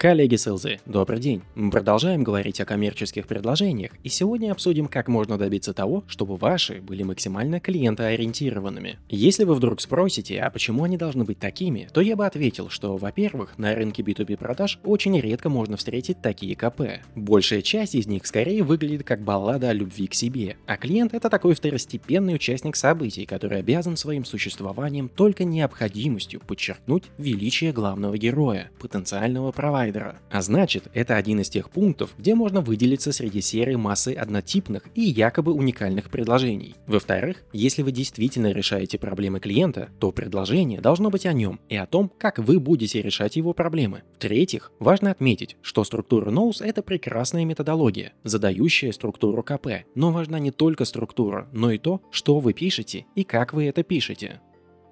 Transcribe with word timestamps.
Коллеги 0.00 0.36
с 0.36 0.50
ЛЗ, 0.50 0.78
добрый 0.86 1.20
день. 1.20 1.42
Мы 1.54 1.70
продолжаем 1.70 2.24
говорить 2.24 2.58
о 2.62 2.64
коммерческих 2.64 3.26
предложениях, 3.26 3.90
и 4.02 4.08
сегодня 4.08 4.50
обсудим, 4.50 4.88
как 4.88 5.08
можно 5.08 5.36
добиться 5.36 5.74
того, 5.74 6.04
чтобы 6.06 6.36
ваши 6.38 6.80
были 6.80 7.02
максимально 7.02 7.60
клиентоориентированными. 7.60 8.98
Если 9.10 9.44
вы 9.44 9.54
вдруг 9.54 9.82
спросите, 9.82 10.40
а 10.40 10.48
почему 10.48 10.84
они 10.84 10.96
должны 10.96 11.24
быть 11.24 11.38
такими, 11.38 11.86
то 11.92 12.00
я 12.00 12.16
бы 12.16 12.24
ответил, 12.24 12.70
что, 12.70 12.96
во-первых, 12.96 13.58
на 13.58 13.74
рынке 13.74 14.02
B2B 14.02 14.38
продаж 14.38 14.78
очень 14.84 15.20
редко 15.20 15.50
можно 15.50 15.76
встретить 15.76 16.22
такие 16.22 16.56
КП. 16.56 17.02
Большая 17.14 17.60
часть 17.60 17.94
из 17.94 18.06
них 18.06 18.26
скорее 18.26 18.62
выглядит 18.62 19.04
как 19.04 19.20
баллада 19.20 19.68
о 19.68 19.74
любви 19.74 20.06
к 20.06 20.14
себе, 20.14 20.56
а 20.64 20.78
клиент 20.78 21.12
это 21.12 21.28
такой 21.28 21.54
второстепенный 21.54 22.36
участник 22.36 22.76
событий, 22.76 23.26
который 23.26 23.58
обязан 23.58 23.98
своим 23.98 24.24
существованием 24.24 25.10
только 25.10 25.44
необходимостью 25.44 26.40
подчеркнуть 26.40 27.04
величие 27.18 27.72
главного 27.72 28.16
героя, 28.16 28.70
потенциального 28.80 29.52
провайдера 29.52 29.89
провайдера. 29.90 30.18
А 30.30 30.42
значит, 30.42 30.88
это 30.94 31.16
один 31.16 31.40
из 31.40 31.48
тех 31.48 31.70
пунктов, 31.70 32.14
где 32.18 32.34
можно 32.34 32.60
выделиться 32.60 33.12
среди 33.12 33.40
серии 33.40 33.74
массы 33.74 34.14
однотипных 34.14 34.84
и 34.94 35.02
якобы 35.02 35.52
уникальных 35.52 36.10
предложений. 36.10 36.74
Во-вторых, 36.86 37.44
если 37.52 37.82
вы 37.82 37.92
действительно 37.92 38.52
решаете 38.52 38.98
проблемы 38.98 39.40
клиента, 39.40 39.88
то 39.98 40.12
предложение 40.12 40.80
должно 40.80 41.10
быть 41.10 41.26
о 41.26 41.32
нем 41.32 41.60
и 41.68 41.76
о 41.76 41.86
том, 41.86 42.10
как 42.18 42.38
вы 42.38 42.58
будете 42.60 43.02
решать 43.02 43.36
его 43.36 43.52
проблемы. 43.52 44.02
В-третьих, 44.14 44.72
важно 44.78 45.10
отметить, 45.10 45.56
что 45.62 45.84
структура 45.84 46.30
Knows— 46.30 46.56
это 46.64 46.82
прекрасная 46.82 47.44
методология, 47.44 48.12
задающая 48.24 48.92
структуру 48.92 49.42
КП, 49.42 49.84
но 49.94 50.12
важна 50.12 50.38
не 50.38 50.50
только 50.50 50.84
структура, 50.84 51.48
но 51.52 51.70
и 51.70 51.78
то, 51.78 52.00
что 52.10 52.38
вы 52.38 52.52
пишете 52.52 53.06
и 53.14 53.24
как 53.24 53.52
вы 53.52 53.64
это 53.66 53.82
пишете. 53.82 54.40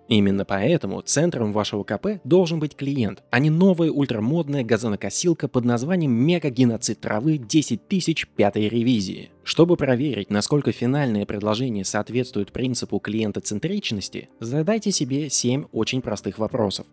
Именно 0.09 0.47
поэтому 0.47 1.03
центром 1.03 1.53
вашего 1.53 1.85
КП 1.85 2.21
должен 2.25 2.59
быть 2.59 2.75
клиент, 2.75 3.23
а 3.31 3.39
не 3.39 3.51
новая 3.51 3.91
ультрамодная 3.91 4.65
газонокосилка 4.65 5.49
под 5.49 5.67
названием 5.67 6.13
«Мега-геноцид 6.13 6.99
травы 7.01 7.37
10 7.37 7.87
тысяч 7.89 8.27
пятой 8.27 8.69
ревизии». 8.69 9.31
Чтобы 9.45 9.77
проверить, 9.77 10.31
насколько 10.31 10.73
финальное 10.73 11.27
предложение 11.27 11.85
соответствует 11.85 12.53
принципу 12.53 12.99
клиентоцентричности, 12.99 14.31
задайте 14.41 14.93
себе 14.93 15.29
7 15.29 15.67
очень 15.73 16.01
простых 16.01 16.39
вопросов. 16.39 16.87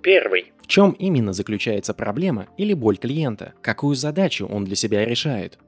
Первый. 0.00 0.52
В 0.62 0.68
чем 0.68 0.92
именно 0.92 1.32
заключается 1.32 1.94
проблема 1.94 2.46
или 2.56 2.74
боль 2.74 2.96
клиента? 2.96 3.54
Какую 3.60 3.96
задачу 3.96 4.46
он 4.46 4.64
для 4.64 4.76
себя 4.76 5.04
решает? 5.04 5.58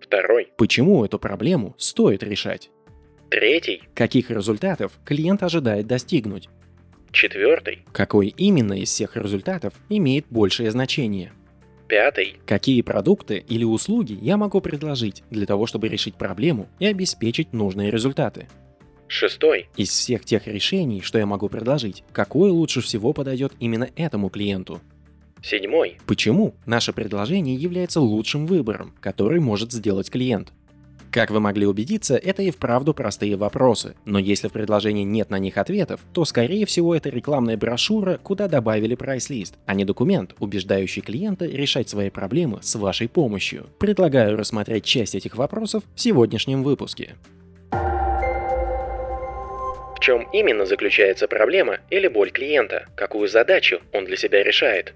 Второй. 0.00 0.48
Почему 0.56 1.04
эту 1.04 1.18
проблему 1.18 1.74
стоит 1.78 2.22
решать? 2.22 2.70
Третий. 3.30 3.82
Каких 3.94 4.30
результатов 4.30 4.92
клиент 5.04 5.42
ожидает 5.42 5.86
достигнуть? 5.86 6.48
Четвертый. 7.10 7.84
Какой 7.92 8.28
именно 8.28 8.74
из 8.74 8.88
всех 8.90 9.16
результатов 9.16 9.74
имеет 9.88 10.26
большее 10.30 10.70
значение? 10.70 11.32
Пятый. 11.88 12.36
Какие 12.46 12.82
продукты 12.82 13.44
или 13.48 13.64
услуги 13.64 14.18
я 14.20 14.36
могу 14.36 14.60
предложить 14.60 15.22
для 15.30 15.46
того, 15.46 15.66
чтобы 15.66 15.88
решить 15.88 16.16
проблему 16.16 16.68
и 16.78 16.86
обеспечить 16.86 17.52
нужные 17.52 17.90
результаты? 17.90 18.48
Шестой. 19.08 19.68
Из 19.76 19.88
всех 19.88 20.24
тех 20.24 20.46
решений, 20.48 21.00
что 21.00 21.18
я 21.18 21.26
могу 21.26 21.48
предложить, 21.48 22.02
какое 22.12 22.50
лучше 22.50 22.80
всего 22.80 23.12
подойдет 23.12 23.52
именно 23.60 23.88
этому 23.96 24.30
клиенту? 24.30 24.80
Седьмой. 25.42 25.98
Почему 26.06 26.54
наше 26.66 26.92
предложение 26.92 27.54
является 27.54 28.00
лучшим 28.00 28.46
выбором, 28.46 28.94
который 29.00 29.38
может 29.38 29.70
сделать 29.70 30.10
клиент? 30.10 30.52
Как 31.10 31.30
вы 31.30 31.40
могли 31.40 31.66
убедиться, 31.66 32.16
это 32.16 32.42
и 32.42 32.50
вправду 32.50 32.92
простые 32.92 33.36
вопросы, 33.36 33.94
но 34.04 34.18
если 34.18 34.48
в 34.48 34.52
предложении 34.52 35.04
нет 35.04 35.30
на 35.30 35.38
них 35.38 35.56
ответов, 35.56 36.00
то 36.12 36.24
скорее 36.24 36.66
всего 36.66 36.94
это 36.94 37.08
рекламная 37.08 37.56
брошюра, 37.56 38.18
куда 38.22 38.48
добавили 38.48 38.94
прайс-лист, 38.94 39.54
а 39.66 39.74
не 39.74 39.84
документ, 39.84 40.34
убеждающий 40.38 41.02
клиента 41.02 41.46
решать 41.46 41.88
свои 41.88 42.10
проблемы 42.10 42.58
с 42.62 42.74
вашей 42.74 43.08
помощью. 43.08 43.66
Предлагаю 43.78 44.36
рассмотреть 44.36 44.84
часть 44.84 45.14
этих 45.14 45.36
вопросов 45.36 45.84
в 45.94 46.00
сегодняшнем 46.00 46.62
выпуске. 46.62 47.14
В 49.96 50.00
чем 50.00 50.28
именно 50.32 50.66
заключается 50.66 51.26
проблема 51.26 51.78
или 51.90 52.06
боль 52.06 52.30
клиента? 52.30 52.86
Какую 52.94 53.28
задачу 53.28 53.80
он 53.92 54.04
для 54.04 54.16
себя 54.16 54.44
решает? 54.44 54.94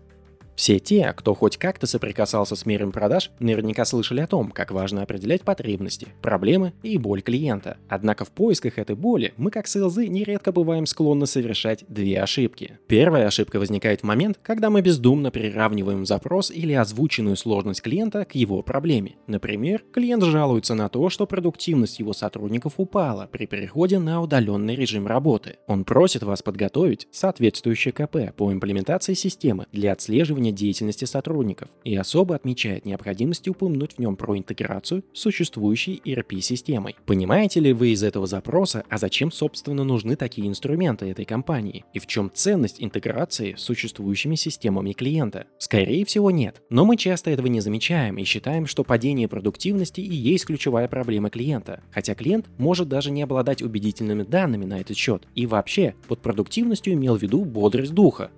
Все 0.61 0.79
те, 0.79 1.15
кто 1.17 1.35
хоть 1.35 1.57
как-то 1.57 1.87
соприкасался 1.87 2.55
с 2.55 2.67
миром 2.67 2.93
продаж, 2.93 3.31
наверняка 3.39 3.87
слышали 3.87 4.21
о 4.21 4.27
том, 4.27 4.51
как 4.51 4.73
важно 4.73 5.01
определять 5.01 5.41
потребности, 5.41 6.09
проблемы 6.21 6.75
и 6.83 6.99
боль 6.99 7.23
клиента. 7.23 7.79
Однако 7.89 8.27
в 8.27 8.31
поисках 8.31 8.79
этой 8.79 8.95
боли 8.95 9.33
мы 9.39 9.51
как 9.51 9.67
селзы 9.67 10.09
нередко 10.09 10.53
бываем 10.53 10.85
склонны 10.85 11.27
совершать 11.27 11.87
две 11.89 12.21
ошибки. 12.21 12.79
Первая 12.89 13.27
ошибка 13.27 13.59
возникает 13.59 14.01
в 14.01 14.05
момент, 14.05 14.39
когда 14.43 14.69
мы 14.69 14.83
бездумно 14.83 15.31
приравниваем 15.31 16.05
запрос 16.05 16.51
или 16.51 16.75
озвученную 16.75 17.37
сложность 17.39 17.81
клиента 17.81 18.27
к 18.27 18.35
его 18.35 18.63
проблеме. 18.63 19.17
Например, 19.27 19.83
клиент 19.95 20.25
жалуется 20.25 20.75
на 20.75 20.91
то, 20.91 21.09
что 21.09 21.27
продуктивность 21.27 22.01
его 22.01 22.13
сотрудников 22.13 22.75
упала 22.77 23.31
при 23.33 23.47
переходе 23.47 23.99
на 23.99 24.21
удаленный 24.21 24.75
режим 24.77 25.07
работы. 25.07 25.57
Он 25.67 25.85
просит 25.87 26.23
вас 26.23 26.43
подготовить 26.43 27.09
соответствующее 27.11 27.93
КП 27.93 28.37
по 28.37 28.53
имплементации 28.53 29.15
системы 29.15 29.65
для 29.73 29.93
отслеживания 29.93 30.50
плане 30.51 30.53
деятельности 30.53 31.05
сотрудников 31.05 31.69
и 31.85 31.97
особо 31.97 32.35
отмечает 32.35 32.85
необходимость 32.85 33.49
упомянуть 33.49 33.95
в 33.95 33.99
нем 33.99 34.17
про 34.17 34.37
интеграцию 34.37 35.03
с 35.13 35.21
существующей 35.21 36.01
ERP-системой. 36.05 36.97
Понимаете 37.07 37.61
ли 37.61 37.73
вы 37.73 37.91
из 37.91 38.03
этого 38.03 38.27
запроса, 38.27 38.85
а 38.89 38.99
зачем 38.99 39.33
собственно 39.33 39.85
нужны 39.85 40.17
такие 40.17 40.49
инструменты 40.49 41.07
этой 41.07 41.25
компании? 41.25 41.85
И 41.95 41.99
в 41.99 42.07
чем 42.07 42.31
ценность 42.33 42.83
интеграции 42.83 43.55
с 43.57 43.63
существующими 43.63 44.37
системами 44.37 44.93
клиента? 44.93 45.47
Скорее 45.59 46.05
всего 46.05 46.31
нет, 46.31 46.63
но 46.71 46.85
мы 46.85 46.97
часто 46.97 47.31
этого 47.31 47.47
не 47.47 47.61
замечаем 47.61 48.19
и 48.19 48.25
считаем, 48.25 48.67
что 48.67 48.85
падение 48.85 49.29
продуктивности 49.29 50.01
и 50.01 50.15
есть 50.15 50.47
ключевая 50.47 50.89
проблема 50.89 51.31
клиента, 51.31 51.81
хотя 51.93 52.15
клиент 52.15 52.47
может 52.59 52.89
даже 52.89 53.11
не 53.11 53.23
обладать 53.23 53.63
убедительными 53.63 54.23
данными 54.23 54.65
на 54.65 54.81
этот 54.81 54.97
счет 54.97 55.23
и 55.35 55.47
вообще 55.47 55.95
под 56.09 56.21
продуктивностью 56.21 56.93
имел 56.95 57.17
в 57.17 57.23
виду 57.23 57.45
бодрость 57.45 57.93
духа, 57.93 58.31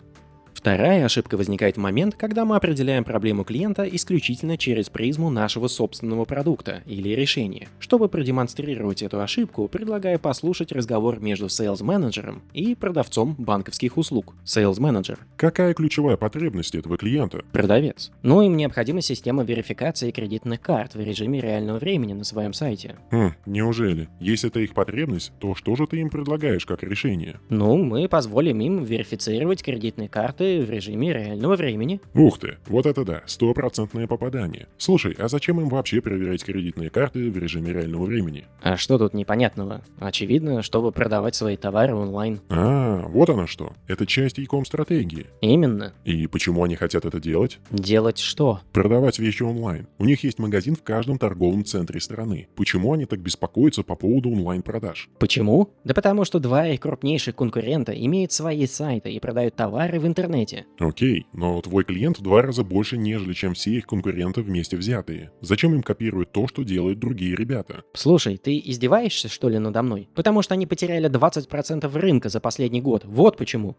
Вторая 0.62 1.04
ошибка 1.04 1.36
возникает 1.36 1.74
в 1.74 1.80
момент, 1.80 2.14
когда 2.14 2.44
мы 2.44 2.54
определяем 2.54 3.02
проблему 3.02 3.42
клиента 3.42 3.82
исключительно 3.82 4.56
через 4.56 4.88
призму 4.88 5.28
нашего 5.28 5.66
собственного 5.66 6.24
продукта 6.24 6.84
или 6.86 7.08
решения. 7.08 7.66
Чтобы 7.80 8.08
продемонстрировать 8.08 9.02
эту 9.02 9.20
ошибку, 9.20 9.66
предлагаю 9.66 10.20
послушать 10.20 10.70
разговор 10.70 11.18
между 11.18 11.48
сейлс-менеджером 11.48 12.42
и 12.52 12.76
продавцом 12.76 13.34
банковских 13.38 13.96
услуг. 13.96 14.36
Сейлс-менеджер. 14.44 15.18
Какая 15.36 15.74
ключевая 15.74 16.16
потребность 16.16 16.76
этого 16.76 16.96
клиента? 16.96 17.42
Продавец. 17.50 18.12
Ну, 18.22 18.40
им 18.42 18.56
необходима 18.56 19.02
система 19.02 19.42
верификации 19.42 20.12
кредитных 20.12 20.60
карт 20.60 20.94
в 20.94 21.00
режиме 21.00 21.40
реального 21.40 21.80
времени 21.80 22.12
на 22.12 22.22
своем 22.22 22.52
сайте. 22.52 22.94
Хм, 23.10 23.32
неужели? 23.46 24.08
Если 24.20 24.48
это 24.48 24.60
их 24.60 24.74
потребность, 24.74 25.32
то 25.40 25.56
что 25.56 25.74
же 25.74 25.88
ты 25.88 25.96
им 25.96 26.08
предлагаешь 26.08 26.66
как 26.66 26.84
решение? 26.84 27.40
Ну, 27.48 27.78
мы 27.82 28.06
позволим 28.06 28.60
им 28.60 28.84
верифицировать 28.84 29.64
кредитные 29.64 30.08
карты 30.08 30.51
в 30.60 30.70
режиме 30.70 31.12
реального 31.12 31.56
времени. 31.56 32.00
Ух 32.14 32.38
ты, 32.38 32.58
вот 32.66 32.86
это 32.86 33.04
да, 33.04 33.22
стопроцентное 33.26 34.06
попадание. 34.06 34.68
Слушай, 34.78 35.14
а 35.18 35.28
зачем 35.28 35.60
им 35.60 35.68
вообще 35.68 36.00
проверять 36.00 36.44
кредитные 36.44 36.90
карты 36.90 37.30
в 37.30 37.38
режиме 37.38 37.72
реального 37.72 38.04
времени? 38.04 38.44
А 38.62 38.76
что 38.76 38.98
тут 38.98 39.14
непонятного? 39.14 39.82
Очевидно, 39.98 40.62
чтобы 40.62 40.92
продавать 40.92 41.34
свои 41.34 41.56
товары 41.56 41.94
онлайн. 41.94 42.40
А, 42.50 43.06
вот 43.08 43.30
оно 43.30 43.46
что. 43.46 43.72
Это 43.86 44.06
часть 44.06 44.38
e-com 44.38 44.64
стратегии. 44.64 45.26
Именно. 45.40 45.94
И 46.04 46.26
почему 46.26 46.64
они 46.64 46.76
хотят 46.76 47.04
это 47.04 47.20
делать? 47.20 47.58
Делать 47.70 48.19
что? 48.19 48.60
Продавать 48.72 49.19
вещи 49.19 49.42
онлайн. 49.42 49.86
У 49.98 50.04
них 50.04 50.24
есть 50.24 50.38
магазин 50.38 50.76
в 50.76 50.82
каждом 50.82 51.19
торговом 51.19 51.64
центре 51.64 52.00
страны. 52.00 52.48
Почему 52.56 52.92
они 52.92 53.06
так 53.06 53.20
беспокоятся 53.20 53.82
по 53.82 53.94
поводу 53.94 54.31
онлайн-продаж? 54.31 55.08
Почему? 55.19 55.70
Да 55.84 55.94
потому 55.94 56.25
что 56.25 56.38
два 56.38 56.66
их 56.69 56.81
крупнейших 56.81 57.34
конкурента 57.34 57.93
имеют 57.93 58.32
свои 58.32 58.66
сайты 58.66 59.12
и 59.12 59.20
продают 59.20 59.54
товары 59.54 60.00
в 60.00 60.06
интернете 60.06 60.41
интернете. 60.42 60.66
Окей, 60.78 61.26
но 61.32 61.60
твой 61.60 61.84
клиент 61.84 62.18
в 62.18 62.22
два 62.22 62.42
раза 62.42 62.64
больше, 62.64 62.96
нежели 62.96 63.32
чем 63.32 63.54
все 63.54 63.72
их 63.72 63.86
конкуренты 63.86 64.42
вместе 64.42 64.76
взятые. 64.76 65.30
Зачем 65.40 65.74
им 65.74 65.82
копировать 65.82 66.32
то, 66.32 66.46
что 66.46 66.62
делают 66.62 66.98
другие 66.98 67.34
ребята? 67.34 67.84
Слушай, 67.94 68.36
ты 68.36 68.60
издеваешься, 68.64 69.28
что 69.28 69.48
ли, 69.48 69.58
надо 69.58 69.82
мной? 69.82 70.08
Потому 70.14 70.42
что 70.42 70.54
они 70.54 70.66
потеряли 70.66 71.10
20% 71.10 71.98
рынка 71.98 72.28
за 72.28 72.40
последний 72.40 72.80
год. 72.80 73.02
Вот 73.04 73.36
почему. 73.36 73.76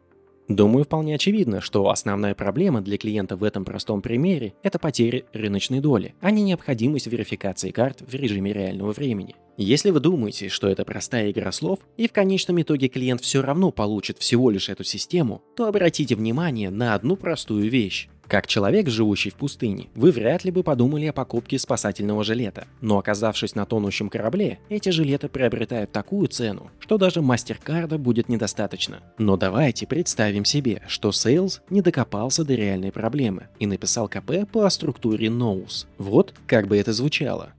Думаю, 0.49 0.83
вполне 0.83 1.15
очевидно, 1.15 1.61
что 1.61 1.89
основная 1.89 2.35
проблема 2.35 2.81
для 2.81 2.97
клиента 2.97 3.37
в 3.37 3.43
этом 3.43 3.63
простом 3.63 4.01
примере– 4.01 4.53
это 4.63 4.77
потеря 4.77 5.23
рыночной 5.31 5.79
доли, 5.79 6.15
а 6.19 6.31
не 6.31 6.43
необходимость 6.43 7.07
верификации 7.07 7.71
карт 7.71 8.01
в 8.01 8.13
режиме 8.13 8.51
реального 8.51 8.91
времени. 8.91 9.35
Если 9.55 9.91
вы 9.91 9.99
думаете, 9.99 10.49
что 10.49 10.67
это 10.67 10.83
простая 10.83 11.31
игра 11.31 11.51
слов, 11.51 11.79
и 11.95 12.07
в 12.07 12.11
конечном 12.11 12.61
итоге 12.61 12.89
клиент 12.89 13.21
все 13.21 13.41
равно 13.41 13.71
получит 13.71 14.17
всего 14.17 14.49
лишь 14.49 14.67
эту 14.67 14.83
систему, 14.83 15.41
то 15.55 15.67
обратите 15.67 16.15
внимание 16.15 16.69
на 16.69 16.95
одну 16.95 17.15
простую 17.15 17.69
вещь. 17.69 18.09
Как 18.33 18.47
человек, 18.47 18.89
живущий 18.89 19.29
в 19.29 19.35
пустыне, 19.35 19.89
вы 19.93 20.09
вряд 20.09 20.43
ли 20.43 20.49
бы 20.49 20.63
подумали 20.63 21.05
о 21.05 21.13
покупке 21.13 21.59
спасательного 21.59 22.23
жилета. 22.23 22.65
Но 22.81 22.97
оказавшись 22.97 23.53
на 23.53 23.67
тонущем 23.67 24.09
корабле, 24.09 24.57
эти 24.69 24.89
жилеты 24.89 25.29
приобретают 25.29 25.91
такую 25.91 26.27
цену, 26.29 26.71
что 26.79 26.97
даже 26.97 27.21
мастер-карда 27.21 27.99
будет 27.99 28.29
недостаточно. 28.29 29.01
Но 29.19 29.37
давайте 29.37 29.85
представим 29.85 30.45
себе, 30.45 30.81
что 30.87 31.09
Sales 31.09 31.59
не 31.69 31.81
докопался 31.81 32.43
до 32.43 32.55
реальной 32.55 32.91
проблемы 32.91 33.49
и 33.59 33.67
написал 33.67 34.09
КП 34.09 34.49
по 34.51 34.67
структуре 34.71 35.27
Knows. 35.27 35.85
Вот 35.99 36.33
как 36.47 36.67
бы 36.67 36.75
это 36.75 36.91
звучало. 36.91 37.53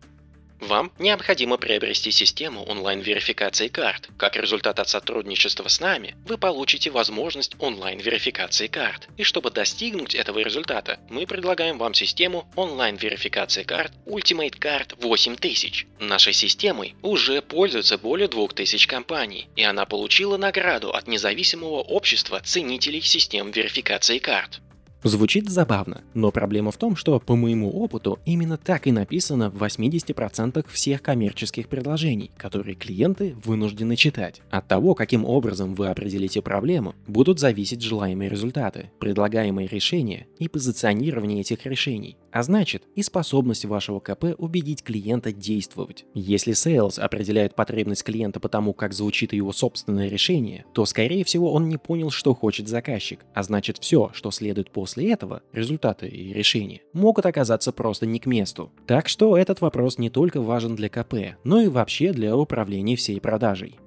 Вам 0.69 0.90
необходимо 0.99 1.58
приобрести 1.58 2.11
систему 2.11 2.62
онлайн-верификации 2.64 3.69
карт. 3.69 4.08
Как 4.16 4.34
результат 4.37 4.78
от 4.78 4.88
сотрудничества 4.88 5.69
с 5.69 5.78
нами, 5.78 6.16
вы 6.25 6.38
получите 6.38 6.90
возможность 6.90 7.55
онлайн-верификации 7.58 8.69
карт. 8.69 9.08
И 9.19 9.25
чтобы 9.25 9.50
достигнуть 9.50 10.14
этого 10.14 10.38
результата, 10.38 10.99
мы 11.11 11.26
предлагаем 11.26 11.76
вам 11.76 11.93
систему 11.93 12.49
онлайн-верификации 12.56 13.62
карт 13.64 13.93
Ultimate 14.06 14.58
Card 14.58 14.94
8000. 15.02 15.87
Нашей 16.00 16.32
системой 16.32 16.94
уже 17.02 17.43
пользуются 17.43 17.99
более 17.99 18.28
2000 18.28 18.87
компаний, 18.87 19.49
и 19.56 19.62
она 19.62 19.84
получила 19.84 20.38
награду 20.38 20.94
от 20.94 21.06
независимого 21.06 21.82
общества 21.82 22.40
ценителей 22.40 23.02
систем 23.02 23.50
верификации 23.50 24.16
карт. 24.16 24.62
Звучит 25.04 25.50
забавно, 25.50 26.00
но 26.14 26.30
проблема 26.30 26.70
в 26.70 26.78
том, 26.78 26.96
что, 26.96 27.20
по 27.20 27.36
моему 27.36 27.70
опыту, 27.70 28.18
именно 28.24 28.56
так 28.56 28.86
и 28.86 28.92
написано 28.92 29.50
в 29.50 29.62
80% 29.62 30.64
всех 30.70 31.02
коммерческих 31.02 31.68
предложений, 31.68 32.30
которые 32.38 32.74
клиенты 32.74 33.36
вынуждены 33.44 33.96
читать. 33.96 34.40
От 34.48 34.66
того, 34.66 34.94
каким 34.94 35.26
образом 35.26 35.74
вы 35.74 35.88
определите 35.88 36.40
проблему, 36.40 36.94
будут 37.06 37.38
зависеть 37.38 37.82
желаемые 37.82 38.30
результаты, 38.30 38.90
предлагаемые 38.98 39.68
решения 39.68 40.26
и 40.38 40.48
позиционирование 40.48 41.42
этих 41.42 41.66
решений 41.66 42.16
а 42.34 42.42
значит 42.42 42.82
и 42.96 43.02
способность 43.02 43.64
вашего 43.64 44.00
КП 44.00 44.34
убедить 44.38 44.82
клиента 44.82 45.32
действовать. 45.32 46.04
Если 46.14 46.52
Sales 46.52 46.98
определяет 46.98 47.54
потребность 47.54 48.02
клиента 48.02 48.40
по 48.40 48.48
тому, 48.48 48.72
как 48.75 48.92
звучит 48.92 49.32
его 49.32 49.52
собственное 49.52 50.08
решение, 50.08 50.64
то 50.72 50.84
скорее 50.84 51.25
всего 51.25 51.52
он 51.52 51.69
не 51.69 51.76
понял, 51.76 52.10
что 52.10 52.34
хочет 52.34 52.66
заказчик, 52.66 53.20
а 53.34 53.44
значит 53.44 53.78
все, 53.78 54.10
что 54.14 54.32
следует 54.32 54.72
после 54.72 55.12
этого, 55.12 55.42
результаты 55.52 56.08
и 56.08 56.32
решения, 56.32 56.81
могут 56.92 57.25
оказаться 57.25 57.70
просто 57.70 58.04
не 58.04 58.19
к 58.19 58.26
месту. 58.26 58.72
Так 58.88 59.08
что 59.08 59.38
этот 59.38 59.60
вопрос 59.60 59.98
не 59.98 60.10
только 60.10 60.40
важен 60.40 60.75
для 60.75 60.88
КП, 60.88 61.37
но 61.44 61.60
и 61.60 61.69
вообще 61.69 62.12
для 62.12 62.37
управления 62.37 62.96
всей 62.96 63.20
продажей. 63.20 63.78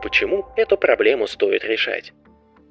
Почему 0.00 0.44
эту 0.54 0.76
проблему 0.76 1.26
стоит 1.26 1.64
решать? 1.64 2.12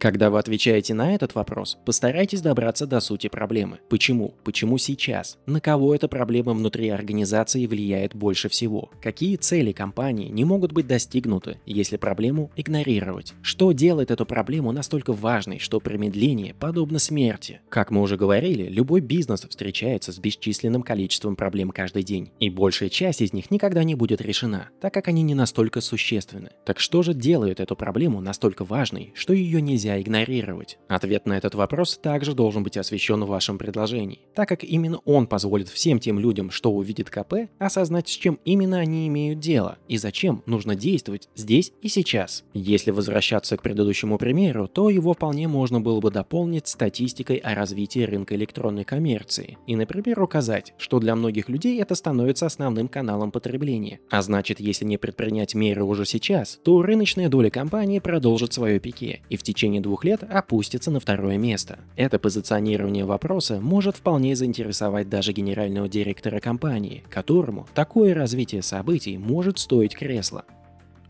Когда 0.01 0.31
вы 0.31 0.39
отвечаете 0.39 0.95
на 0.95 1.13
этот 1.13 1.35
вопрос, 1.35 1.77
постарайтесь 1.85 2.41
добраться 2.41 2.87
до 2.87 2.99
сути 3.01 3.27
проблемы. 3.29 3.81
Почему? 3.87 4.33
Почему 4.43 4.79
сейчас? 4.79 5.37
На 5.45 5.61
кого 5.61 5.93
эта 5.93 6.07
проблема 6.07 6.53
внутри 6.53 6.89
организации 6.89 7.67
влияет 7.67 8.15
больше 8.15 8.49
всего? 8.49 8.89
Какие 8.99 9.35
цели 9.35 9.71
компании 9.73 10.29
не 10.29 10.43
могут 10.43 10.71
быть 10.71 10.87
достигнуты, 10.87 11.59
если 11.67 11.97
проблему 11.97 12.49
игнорировать? 12.55 13.35
Что 13.43 13.73
делает 13.73 14.09
эту 14.09 14.25
проблему 14.25 14.71
настолько 14.71 15.13
важной, 15.13 15.59
что 15.59 15.79
промедление 15.79 16.55
подобно 16.55 16.97
смерти? 16.97 17.61
Как 17.69 17.91
мы 17.91 18.01
уже 18.01 18.17
говорили, 18.17 18.69
любой 18.69 19.01
бизнес 19.01 19.45
встречается 19.47 20.11
с 20.11 20.17
бесчисленным 20.17 20.81
количеством 20.81 21.35
проблем 21.35 21.69
каждый 21.69 22.01
день, 22.01 22.31
и 22.39 22.49
большая 22.49 22.89
часть 22.89 23.21
из 23.21 23.33
них 23.33 23.51
никогда 23.51 23.83
не 23.83 23.93
будет 23.93 24.19
решена, 24.19 24.69
так 24.81 24.95
как 24.95 25.09
они 25.09 25.21
не 25.21 25.35
настолько 25.35 25.79
существенны. 25.79 26.49
Так 26.65 26.79
что 26.79 27.03
же 27.03 27.13
делает 27.13 27.59
эту 27.59 27.75
проблему 27.75 28.19
настолько 28.19 28.65
важной, 28.65 29.11
что 29.13 29.33
ее 29.33 29.61
нельзя 29.61 29.90
нельзя 29.91 30.01
игнорировать? 30.01 30.77
Ответ 30.87 31.25
на 31.25 31.33
этот 31.33 31.55
вопрос 31.55 31.97
также 31.97 32.33
должен 32.33 32.63
быть 32.63 32.77
освещен 32.77 33.23
в 33.23 33.27
вашем 33.27 33.57
предложении, 33.57 34.19
так 34.33 34.49
как 34.49 34.63
именно 34.63 34.99
он 35.05 35.27
позволит 35.27 35.69
всем 35.69 35.99
тем 35.99 36.19
людям, 36.19 36.51
что 36.51 36.71
увидит 36.71 37.09
КП, 37.09 37.49
осознать, 37.59 38.07
с 38.07 38.11
чем 38.11 38.39
именно 38.45 38.79
они 38.79 39.07
имеют 39.07 39.39
дело 39.39 39.77
и 39.87 39.97
зачем 39.97 40.43
нужно 40.45 40.75
действовать 40.75 41.29
здесь 41.35 41.71
и 41.81 41.87
сейчас. 41.87 42.43
Если 42.53 42.91
возвращаться 42.91 43.57
к 43.57 43.61
предыдущему 43.61 44.17
примеру, 44.17 44.67
то 44.67 44.89
его 44.89 45.13
вполне 45.13 45.47
можно 45.47 45.81
было 45.81 45.99
бы 45.99 46.11
дополнить 46.11 46.67
статистикой 46.67 47.37
о 47.37 47.55
развитии 47.55 48.01
рынка 48.01 48.35
электронной 48.35 48.83
коммерции 48.83 49.57
и, 49.67 49.75
например, 49.75 50.21
указать, 50.21 50.73
что 50.77 50.99
для 50.99 51.15
многих 51.15 51.49
людей 51.49 51.81
это 51.81 51.95
становится 51.95 52.45
основным 52.45 52.87
каналом 52.87 53.31
потребления. 53.31 53.99
А 54.09 54.21
значит, 54.21 54.59
если 54.59 54.85
не 54.85 54.97
предпринять 54.97 55.55
меры 55.55 55.83
уже 55.83 56.05
сейчас, 56.05 56.59
то 56.63 56.81
рыночная 56.81 57.29
доля 57.29 57.49
компании 57.49 57.99
продолжит 57.99 58.53
свое 58.53 58.79
пике 58.79 59.21
и 59.29 59.37
в 59.37 59.43
течение 59.43 59.80
двух 59.81 60.03
лет 60.05 60.23
опустится 60.23 60.91
на 60.91 60.99
второе 60.99 61.37
место. 61.37 61.79
Это 61.95 62.19
позиционирование 62.19 63.05
вопроса 63.05 63.59
может 63.61 63.97
вполне 63.97 64.35
заинтересовать 64.35 65.09
даже 65.09 65.33
генерального 65.33 65.87
директора 65.89 66.39
компании, 66.39 67.03
которому 67.09 67.67
такое 67.73 68.13
развитие 68.13 68.61
событий 68.61 69.17
может 69.17 69.59
стоить 69.59 69.95
кресла. 69.95 70.45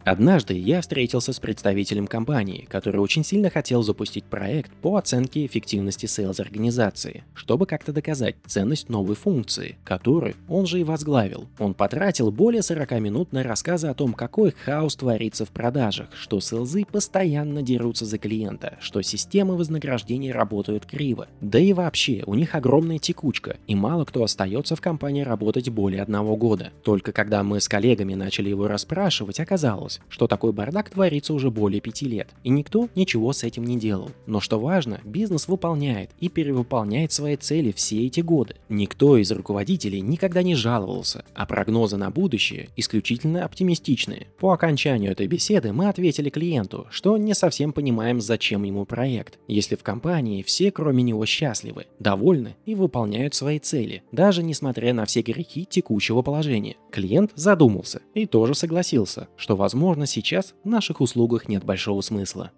Однажды 0.03 0.57
я 0.57 0.81
встретился 0.81 1.31
с 1.31 1.39
представителем 1.39 2.07
компании, 2.07 2.65
который 2.69 2.99
очень 2.99 3.23
сильно 3.23 3.51
хотел 3.51 3.83
запустить 3.83 4.23
проект 4.23 4.71
по 4.81 4.95
оценке 4.95 5.45
эффективности 5.45 6.07
sales 6.07 6.41
организации, 6.41 7.23
чтобы 7.35 7.67
как-то 7.67 7.93
доказать 7.93 8.35
ценность 8.47 8.89
новой 8.89 9.15
функции, 9.15 9.77
которую 9.83 10.35
он 10.49 10.65
же 10.65 10.79
и 10.79 10.83
возглавил. 10.83 11.47
Он 11.59 11.75
потратил 11.75 12.31
более 12.31 12.63
40 12.63 12.91
минут 12.99 13.31
на 13.31 13.43
рассказы 13.43 13.87
о 13.87 13.93
том, 13.93 14.13
какой 14.13 14.51
хаос 14.51 14.95
творится 14.95 15.45
в 15.45 15.49
продажах, 15.49 16.09
что 16.15 16.39
селзы 16.39 16.83
постоянно 16.85 17.61
дерутся 17.61 18.05
за 18.05 18.17
клиента, 18.17 18.77
что 18.81 19.03
системы 19.03 19.55
вознаграждения 19.55 20.31
работают 20.31 20.85
криво. 20.87 21.27
Да 21.41 21.59
и 21.59 21.73
вообще, 21.73 22.23
у 22.25 22.33
них 22.33 22.55
огромная 22.55 22.97
текучка, 22.97 23.57
и 23.67 23.75
мало 23.75 24.05
кто 24.05 24.23
остается 24.23 24.75
в 24.75 24.81
компании 24.81 25.21
работать 25.21 25.69
более 25.69 26.01
одного 26.01 26.35
года. 26.35 26.71
Только 26.83 27.11
когда 27.11 27.43
мы 27.43 27.59
с 27.61 27.69
коллегами 27.69 28.15
начали 28.15 28.49
его 28.49 28.67
расспрашивать, 28.67 29.39
оказалось, 29.39 29.90
оказалось, 29.91 29.99
что 30.09 30.27
такой 30.27 30.51
бардак 30.53 30.89
творится 30.89 31.33
уже 31.33 31.49
более 31.49 31.81
пяти 31.81 32.05
лет, 32.05 32.29
и 32.43 32.49
никто 32.49 32.87
ничего 32.95 33.33
с 33.33 33.43
этим 33.43 33.63
не 33.63 33.77
делал. 33.77 34.11
Но 34.27 34.39
что 34.39 34.59
важно, 34.59 34.99
бизнес 35.03 35.47
выполняет 35.47 36.11
и 36.19 36.29
перевыполняет 36.29 37.11
свои 37.11 37.35
цели 37.35 37.71
все 37.71 38.05
эти 38.05 38.21
годы. 38.21 38.55
Никто 38.69 39.17
из 39.17 39.31
руководителей 39.31 40.01
никогда 40.01 40.43
не 40.43 40.55
жаловался, 40.55 41.23
а 41.33 41.45
прогнозы 41.45 41.97
на 41.97 42.09
будущее 42.09 42.69
исключительно 42.77 43.45
оптимистичные. 43.45 44.27
По 44.39 44.51
окончанию 44.51 45.11
этой 45.11 45.27
беседы 45.27 45.73
мы 45.73 45.89
ответили 45.89 46.29
клиенту, 46.29 46.87
что 46.91 47.17
не 47.17 47.33
совсем 47.33 47.73
понимаем, 47.73 48.21
зачем 48.21 48.63
ему 48.63 48.85
проект, 48.85 49.39
если 49.47 49.75
в 49.75 49.83
компании 49.83 50.43
все 50.43 50.71
кроме 50.71 51.03
него 51.03 51.25
счастливы, 51.25 51.85
довольны 51.99 52.55
и 52.65 52.75
выполняют 52.75 53.33
свои 53.33 53.59
цели, 53.59 54.03
даже 54.11 54.43
несмотря 54.43 54.93
на 54.93 55.05
все 55.05 55.21
грехи 55.21 55.65
текущего 55.65 56.21
положения. 56.21 56.75
Клиент 56.91 57.31
задумался 57.35 58.01
и 58.13 58.25
тоже 58.25 58.55
согласился, 58.55 59.27
что 59.37 59.55
возможно 59.55 59.80
возможно, 59.81 60.05
сейчас 60.05 60.53
в 60.63 60.67
наших 60.67 61.01
услугах 61.01 61.47
нет 61.47 61.63
большого 61.63 62.01
смысла. 62.01 62.51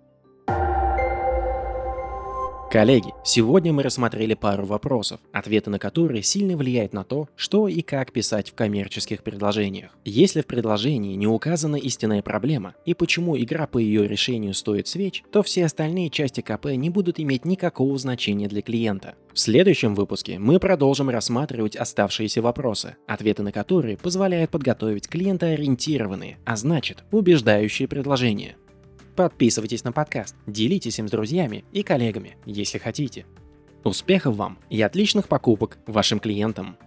Коллеги, 2.74 3.13
сегодня 3.24 3.72
мы 3.72 3.84
рассмотрели 3.84 4.34
пару 4.34 4.65
вопросов, 4.65 5.20
ответы 5.32 5.70
на 5.70 5.77
которые 5.77 6.24
сильно 6.24 6.58
влияют 6.58 6.92
на 6.92 7.03
то, 7.03 7.30
что 7.36 7.68
и 7.68 7.84
как 7.84 8.12
писать 8.12 8.50
в 8.50 8.56
коммерческих 8.56 9.22
предложениях. 9.22 9.96
Если 10.06 10.42
в 10.42 10.48
предложении 10.48 11.13
не 11.13 11.27
указана 11.27 11.75
истинная 11.75 12.24
проблема 12.24 12.74
и 12.84 12.96
почему 12.96 13.38
игра 13.38 13.68
по 13.68 13.77
ее 13.77 14.08
решению 14.08 14.56
стоит 14.56 14.88
свеч, 14.88 15.24
то 15.32 15.44
все 15.44 15.65
остальные 15.65 16.10
части 16.10 16.42
КП 16.42 16.72
не 16.72 16.89
будут 16.89 17.20
иметь 17.20 17.46
никакого 17.46 17.96
значения 18.00 18.48
для 18.48 18.63
клиента. 18.63 19.13
В 19.34 19.39
следующем 19.39 19.94
выпуске 19.94 20.39
мы 20.39 20.60
продолжим 20.60 21.12
рассматривать 21.12 21.75
оставшиеся 21.75 22.42
вопросы, 22.42 22.96
ответы 23.06 23.44
на 23.44 23.51
которые 23.51 23.98
позволяют 23.98 24.50
подготовить 24.50 25.08
клиентоориентированные, 25.08 26.39
а 26.44 26.56
значит 26.56 27.03
убеждающие 27.12 27.88
предложения. 27.88 28.56
Подписывайтесь 29.15 29.84
на 29.84 29.91
подкаст, 29.91 30.36
делитесь 30.48 30.98
им 30.98 31.08
с 31.08 31.12
друзьями 31.12 31.65
и 31.72 31.84
коллегами, 31.84 32.38
если 32.46 32.79
хотите. 32.79 33.25
Успехов 33.84 34.36
вам 34.36 34.58
и 34.70 34.82
отличных 34.82 35.27
покупок 35.27 35.77
вашим 35.86 36.20
клиентам! 36.20 36.77